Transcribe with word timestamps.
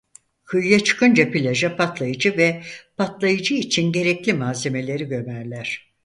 Kıyıya 0.45 0.79
çıkınca 0.79 1.31
plaja 1.31 1.75
patlayıcı 1.75 2.37
ve 2.37 2.63
patlayıcı 2.97 3.53
için 3.55 3.91
gerekli 3.91 4.33
malzemeleri 4.33 5.03
gömerler. 5.05 5.91